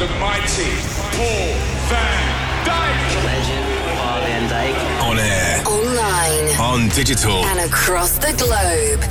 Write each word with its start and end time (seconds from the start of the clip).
the 0.00 0.06
mighty 0.18 0.72
Paul 1.12 1.52
van 1.92 2.24
Dyk. 2.64 2.98
Legend, 3.24 3.66
Paul 3.98 4.20
van 4.24 4.48
Dyk. 4.48 4.76
On 5.08 5.18
air, 5.18 5.62
Online 5.66 6.48
on 6.58 6.88
digital. 6.88 7.44
and 7.44 7.60
across 7.60 8.16
the 8.18 8.32
globe. 8.32 9.04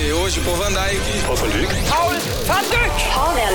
E 0.00 0.10
hoje, 0.10 0.40
Paul 0.40 0.56
van 0.56 0.72
Dyk. 0.72 1.00
Paul 1.26 1.36
van 1.36 1.50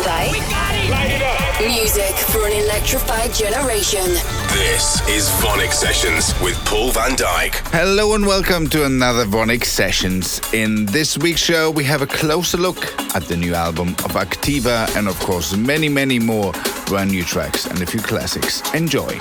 Dyk. 0.04 1.45
Music 1.62 2.14
for 2.34 2.46
an 2.46 2.52
electrified 2.52 3.34
generation. 3.34 4.04
This 4.50 5.00
is 5.08 5.30
VONYC 5.42 5.72
Sessions 5.72 6.34
with 6.42 6.58
Paul 6.66 6.92
van 6.92 7.12
Dyk. 7.12 7.54
Hello 7.72 8.14
and 8.14 8.26
welcome 8.26 8.68
to 8.72 8.84
another 8.84 9.24
VONYC 9.24 9.64
Sessions. 9.64 10.42
In 10.54 10.86
this 10.88 11.18
week's 11.18 11.40
show, 11.40 11.72
we 11.72 11.86
have 11.86 12.02
a 12.02 12.08
closer 12.08 12.58
look 12.58 12.84
at 13.16 13.24
the 13.30 13.38
new 13.38 13.56
album 13.56 13.92
of 14.04 14.16
Activa 14.16 14.94
and, 14.98 15.08
of 15.08 15.18
course, 15.22 15.56
many, 15.56 15.88
many 15.88 16.20
more 16.20 16.52
brand 16.88 17.12
new 17.12 17.24
tracks 17.24 17.66
and 17.68 17.82
a 17.82 17.86
few 17.86 18.02
classics. 18.02 18.62
Enjoy. 18.74 19.18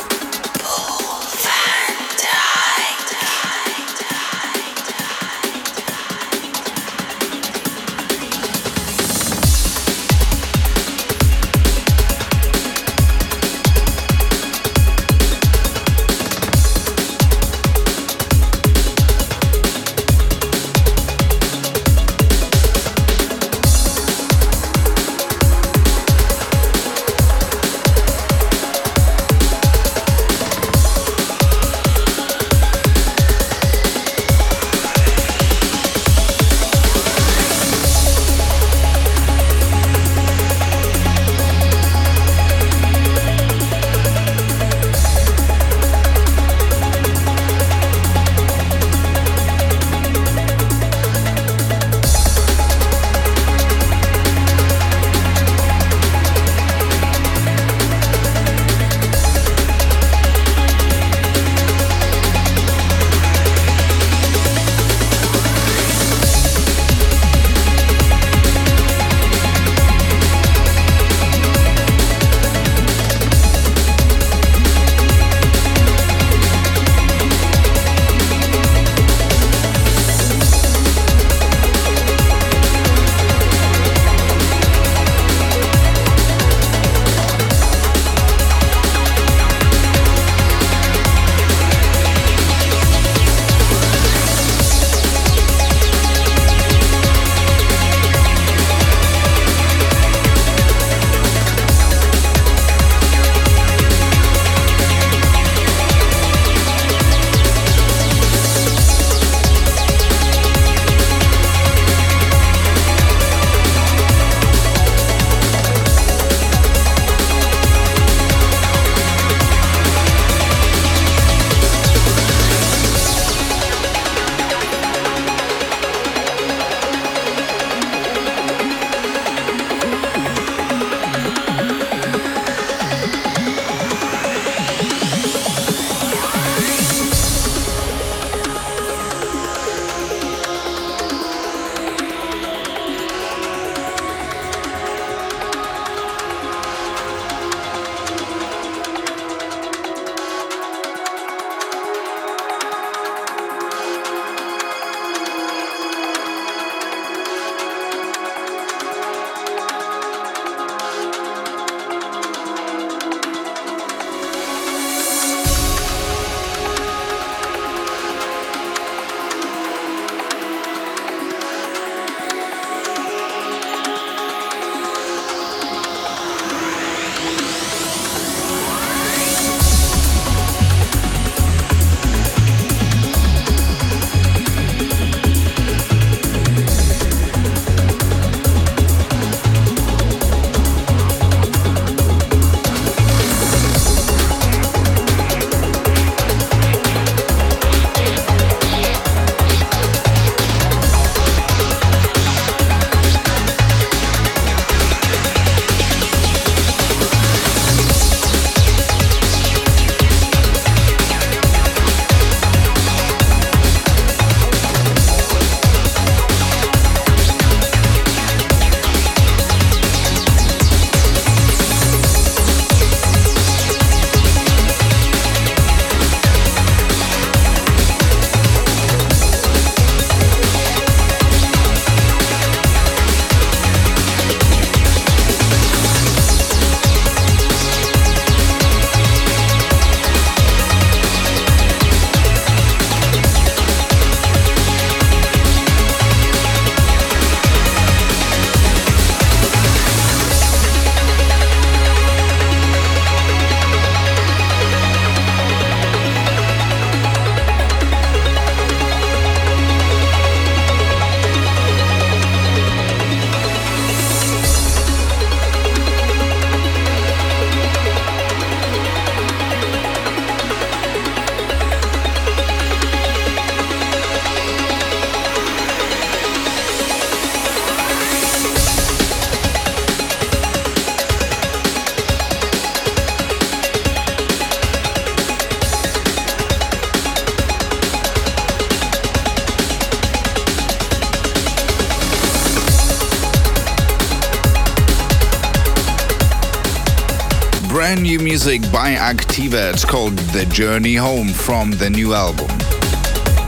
Music 298.46 298.70
by 298.70 298.92
Activa. 298.94 299.72
It's 299.72 299.86
called 299.86 300.18
The 300.34 300.44
Journey 300.44 300.96
Home 300.96 301.28
from 301.28 301.70
the 301.70 301.88
new 301.88 302.12
album. 302.12 302.50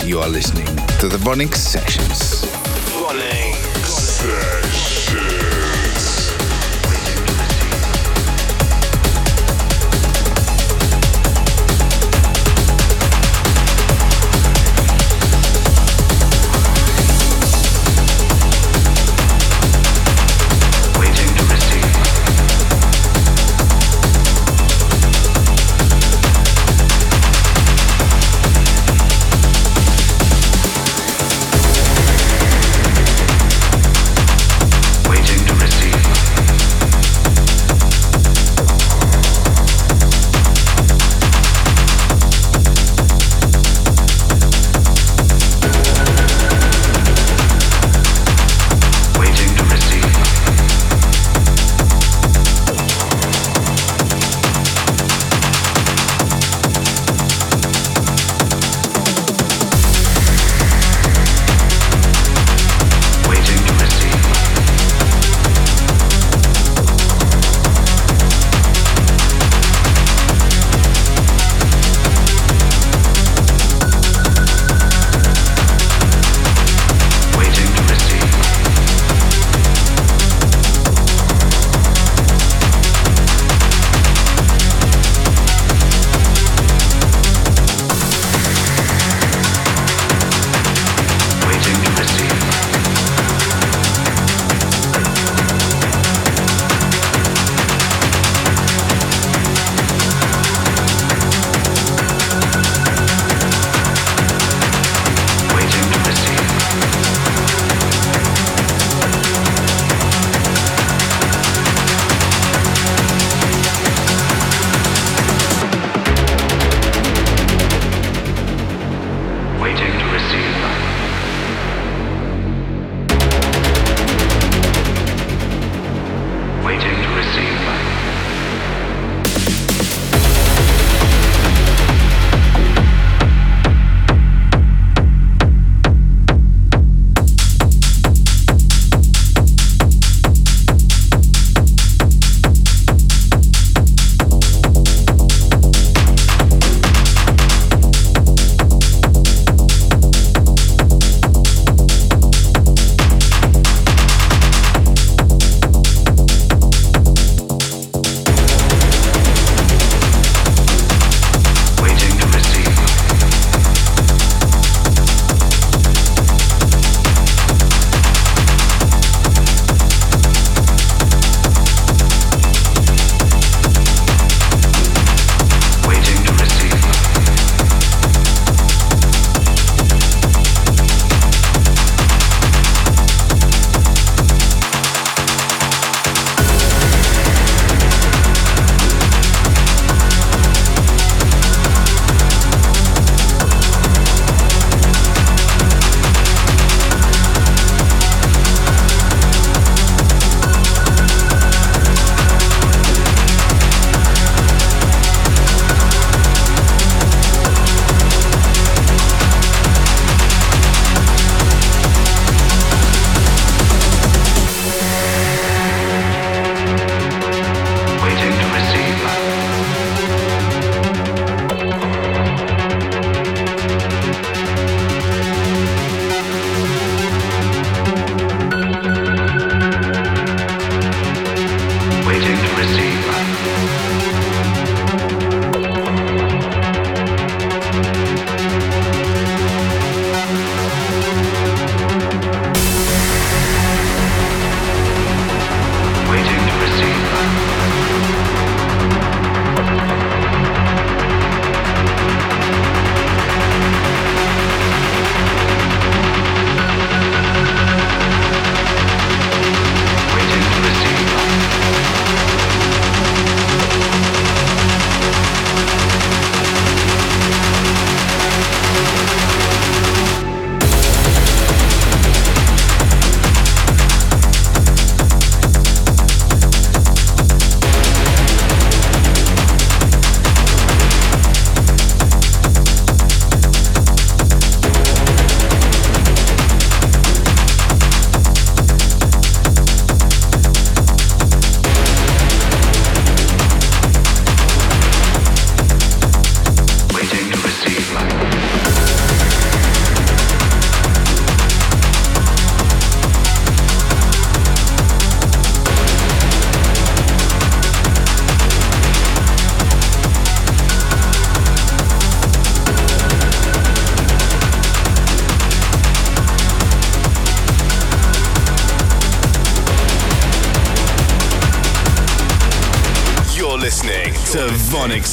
You 0.08 0.20
are 0.20 0.28
listening 0.28 0.64
to 1.00 1.08
the 1.08 1.18
VONYC 1.18 1.54
Sessions. 1.54 2.46
You're 5.12 5.35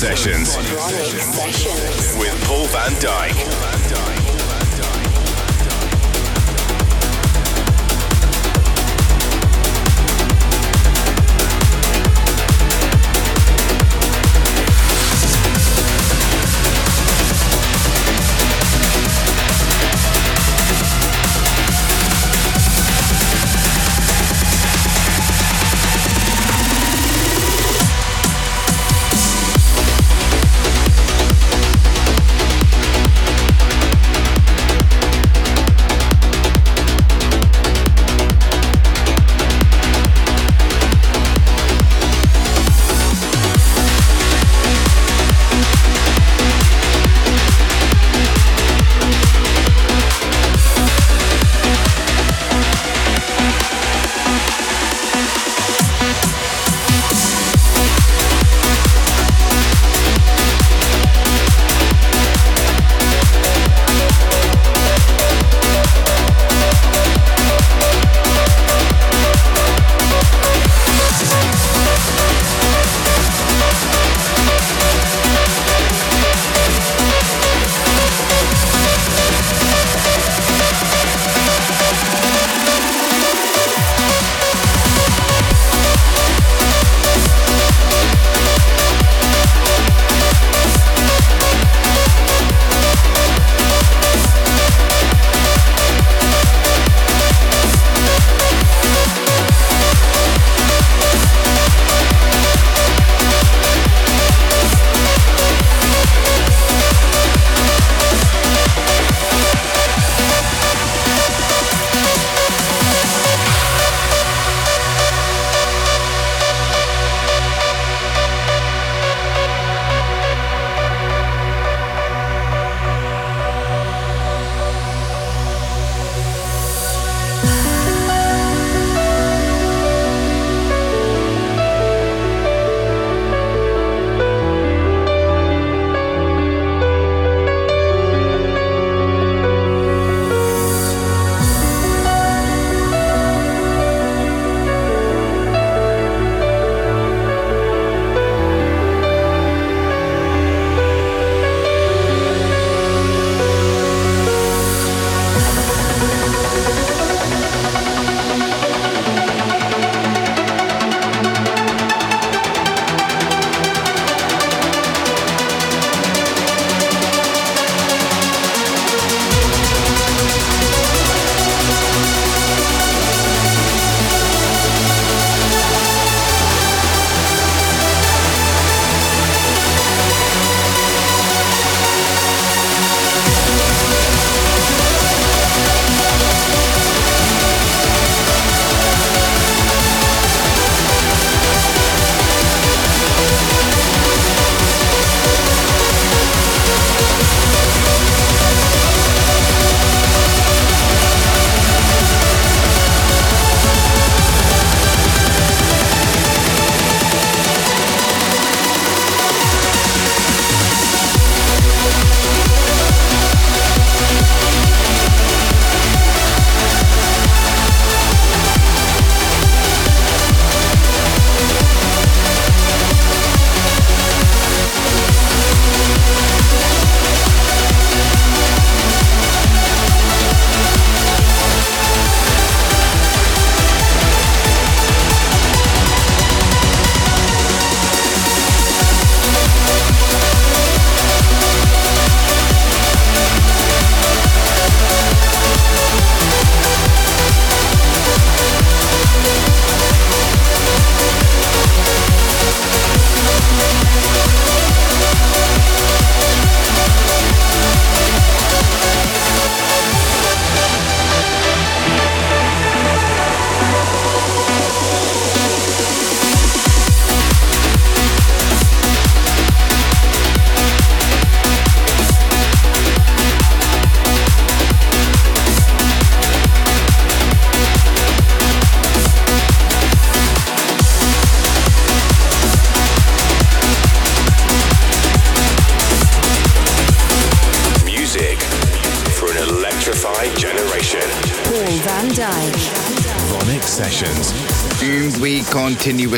VONYC 0.04 0.33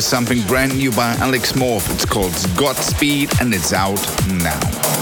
something 0.05 0.41
brand 0.43 0.77
new 0.77 0.91
by 0.91 1.13
Alex 1.15 1.53
Morph. 1.53 1.91
It's 1.93 2.05
called 2.05 2.33
Godspeed 2.55 3.41
and 3.41 3.53
it's 3.53 3.73
out 3.73 3.99
now. 4.27 4.94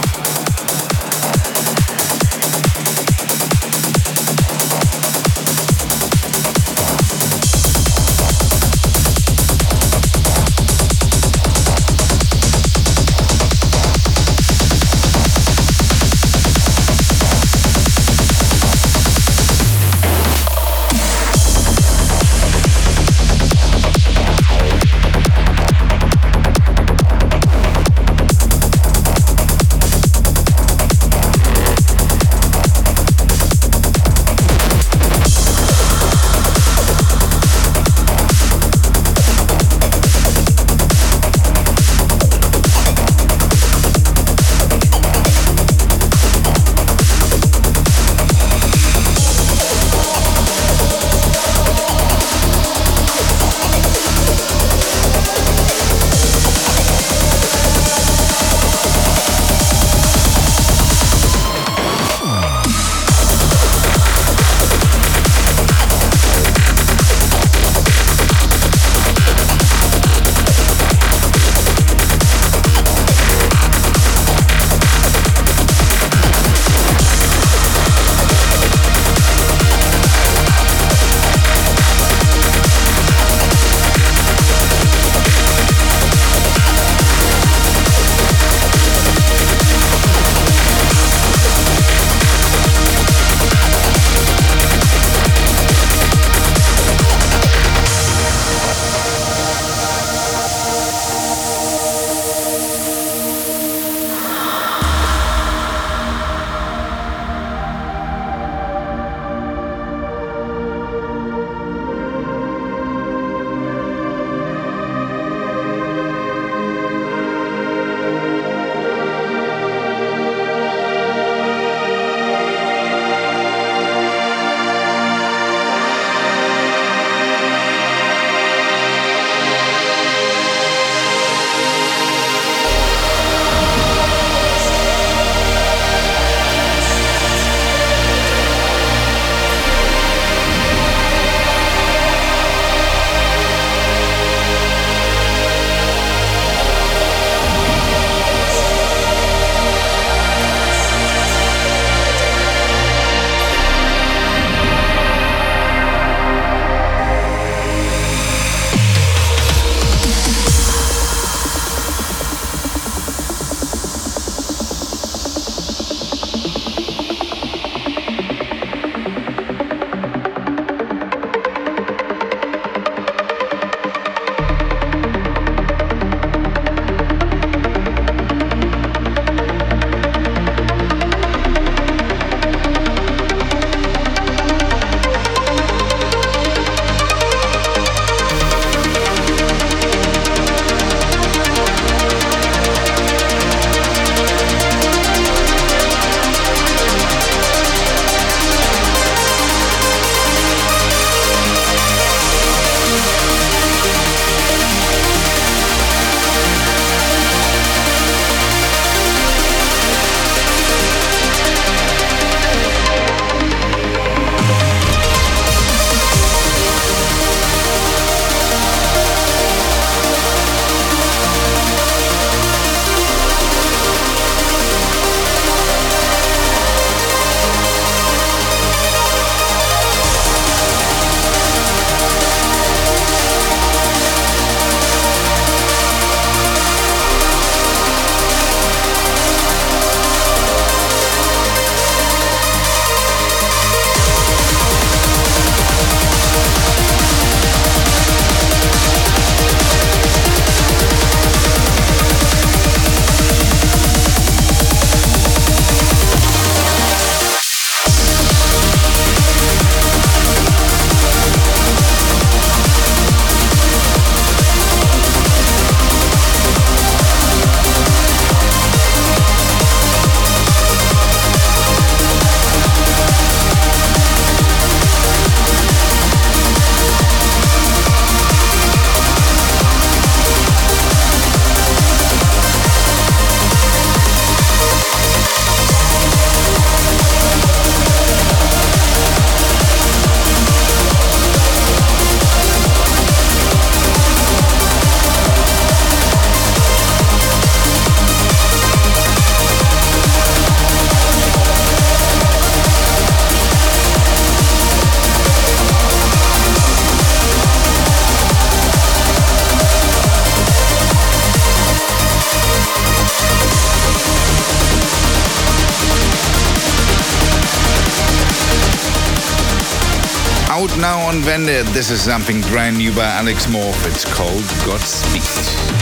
This 321.33 321.89
is 321.89 321.99
something 321.99 322.41
brand 322.41 322.77
new 322.77 322.93
by 322.95 323.05
Alex 323.05 323.47
Morph. 323.47 323.87
It's 323.87 324.05
called 324.05 324.43
Godspeed. 324.67 325.72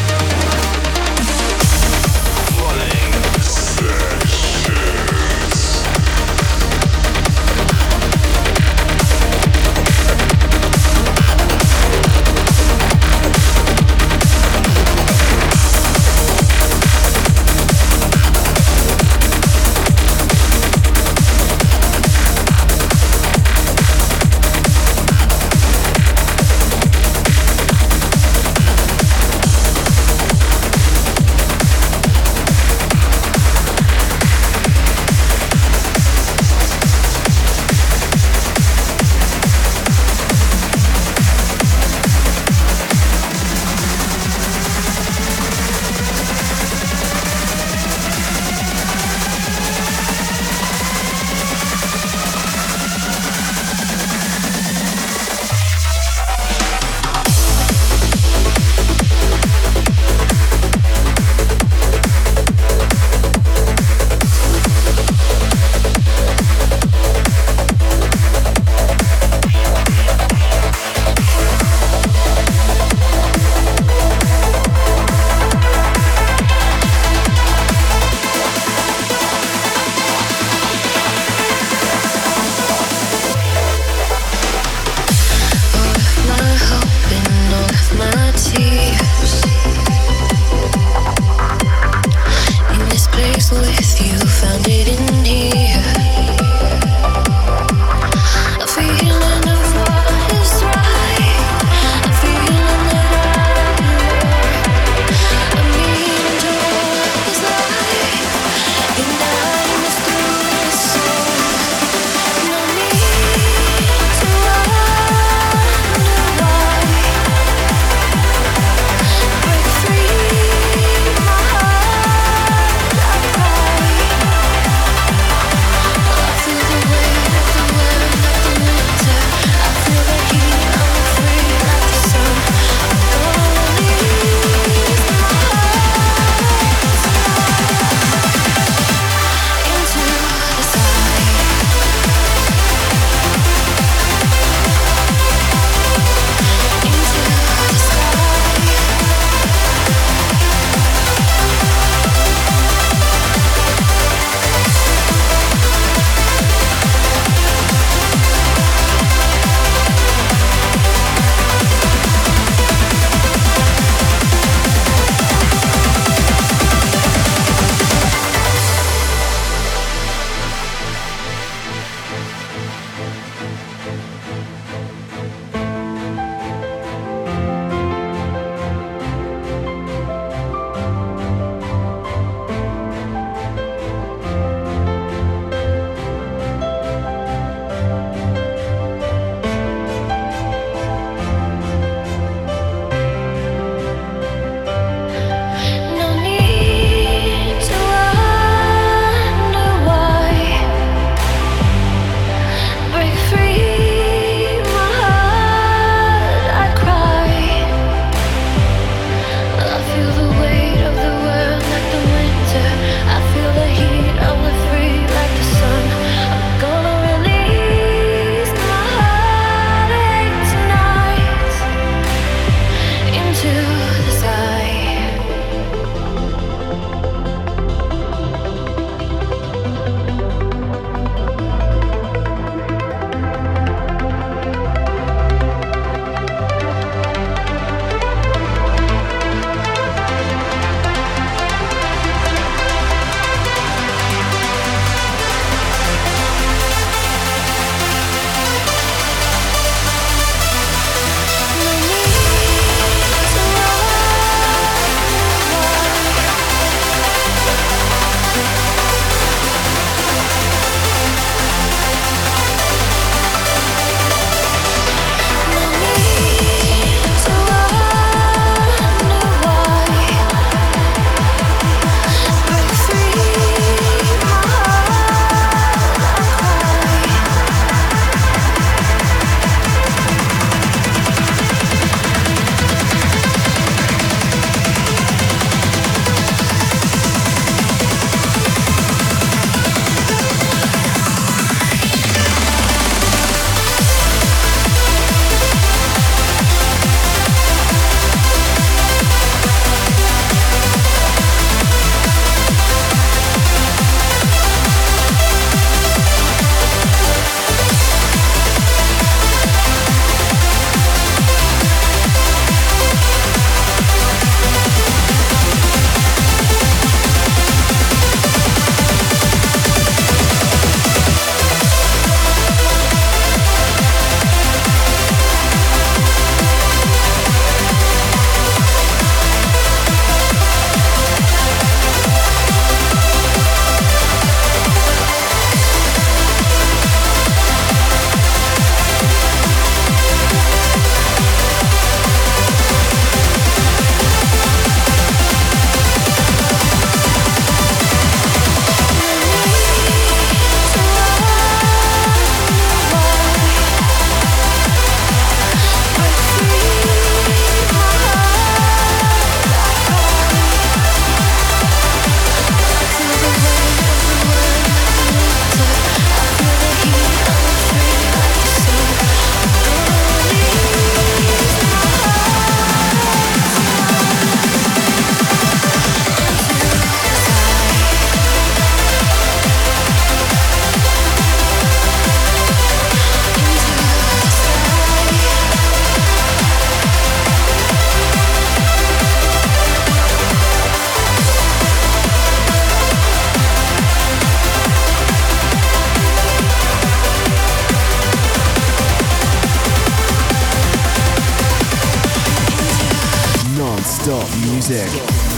music. 404.69 405.30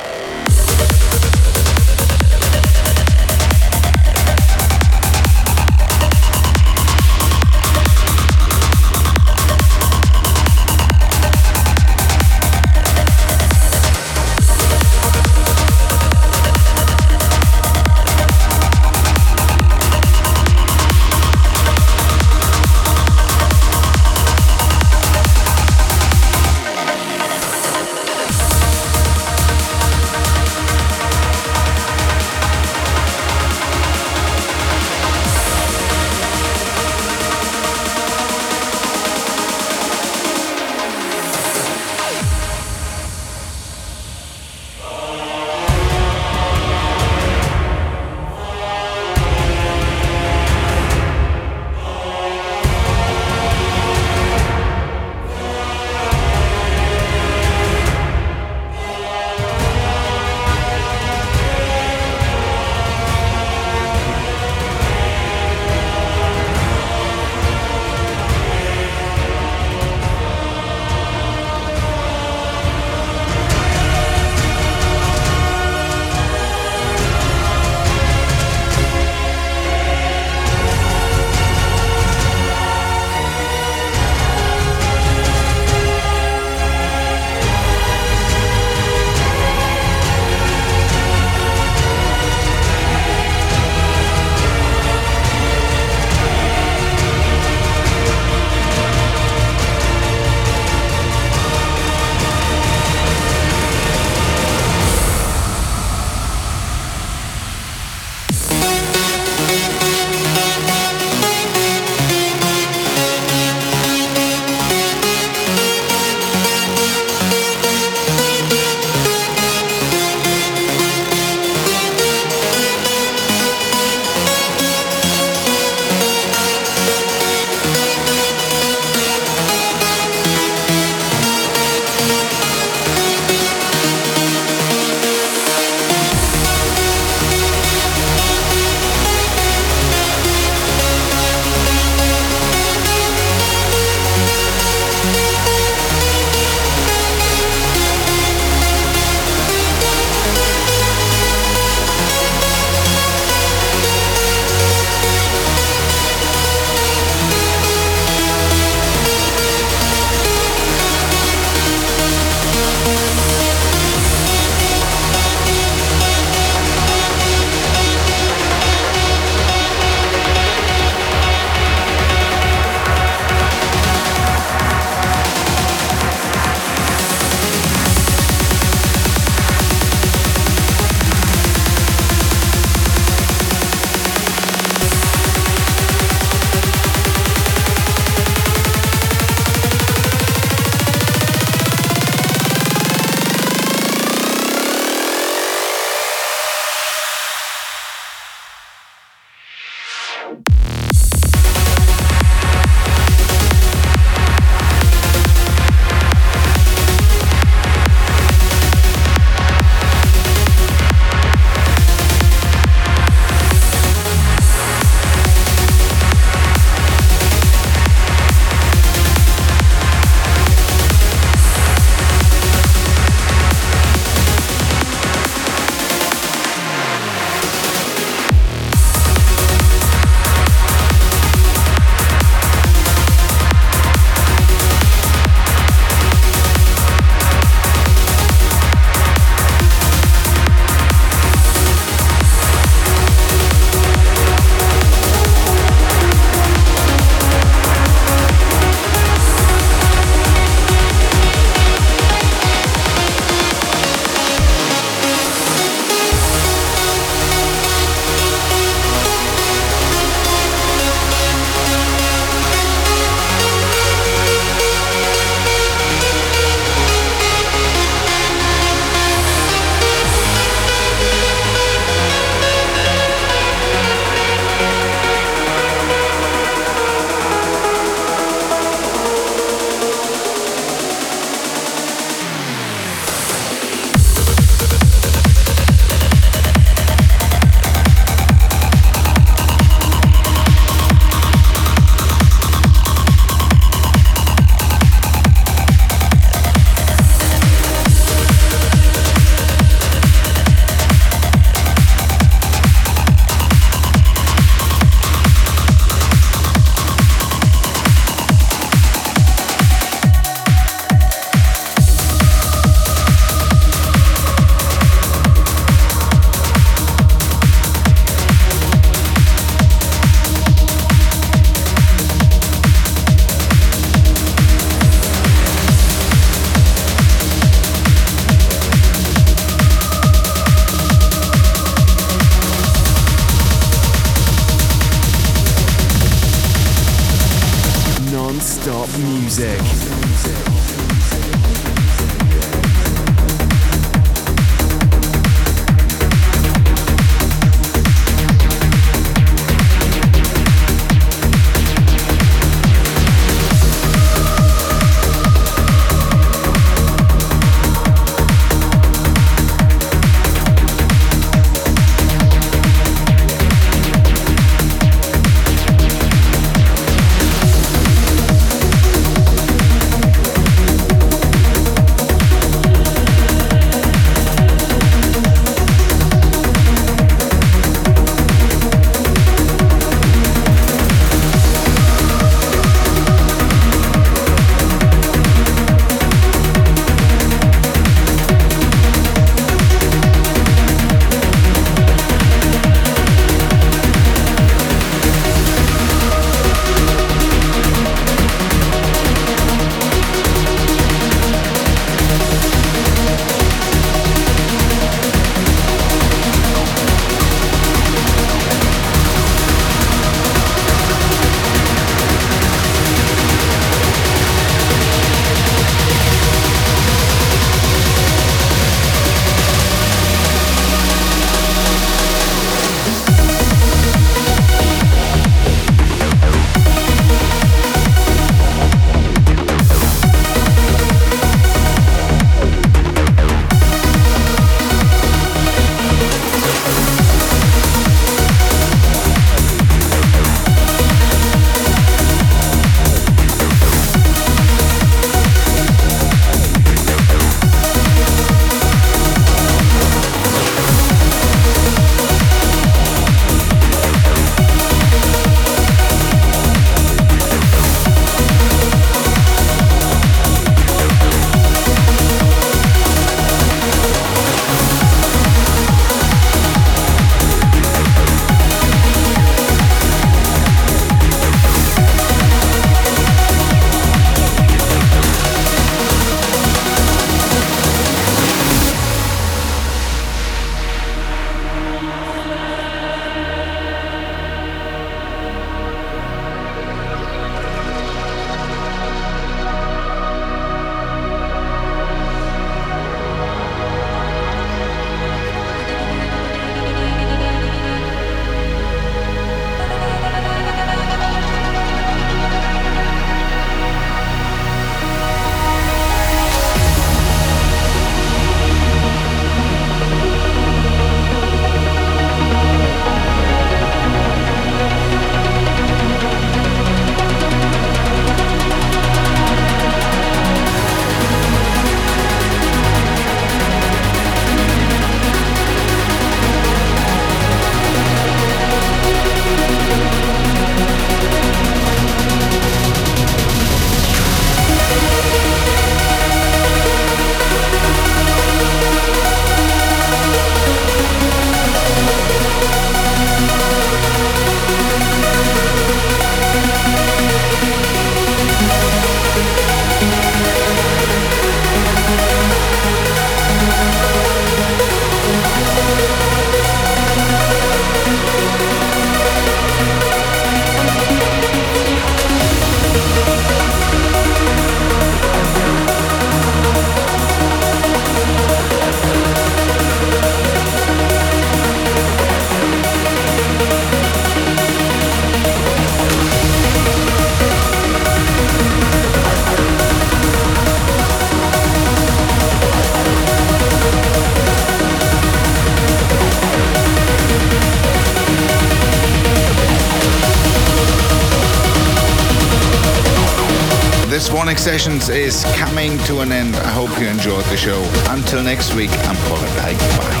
Is 594.90 595.24
coming 595.36 595.78
to 595.84 596.00
an 596.00 596.10
end. 596.10 596.34
I 596.34 596.50
hope 596.50 596.70
you 596.80 596.88
enjoyed 596.88 597.24
the 597.26 597.36
show. 597.36 597.62
Until 597.90 598.24
next 598.24 598.54
week, 598.54 598.70
I'm 598.88 598.96
Paul 599.06 599.18
Van 599.18 599.54
Dyk. 599.54 599.58
Bye. 599.78 600.00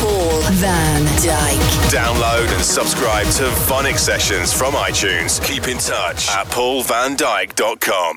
Paul 0.00 0.40
Van 0.52 1.02
Dyk. 1.18 1.58
Download 1.90 2.48
and 2.54 2.64
subscribe 2.64 3.26
to 3.38 3.44
VONYC 3.66 3.98
Sessions 3.98 4.52
from 4.52 4.74
iTunes. 4.74 5.44
Keep 5.44 5.66
in 5.66 5.78
touch 5.78 6.28
at 6.30 6.46
paulvandyk.com. 6.46 7.98